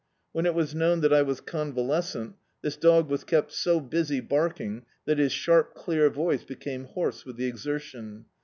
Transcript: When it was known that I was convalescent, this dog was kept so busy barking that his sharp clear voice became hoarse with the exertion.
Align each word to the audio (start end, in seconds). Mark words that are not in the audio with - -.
When 0.31 0.47
it 0.47 0.55
was 0.55 0.73
known 0.73 1.01
that 1.01 1.13
I 1.13 1.21
was 1.21 1.41
convalescent, 1.41 2.35
this 2.63 2.75
dog 2.75 3.07
was 3.07 3.23
kept 3.23 3.51
so 3.51 3.79
busy 3.79 4.19
barking 4.19 4.83
that 5.05 5.19
his 5.19 5.31
sharp 5.31 5.75
clear 5.75 6.09
voice 6.09 6.43
became 6.43 6.85
hoarse 6.85 7.23
with 7.23 7.35
the 7.35 7.45
exertion. 7.45 8.25